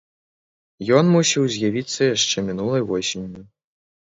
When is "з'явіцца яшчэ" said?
1.55-2.37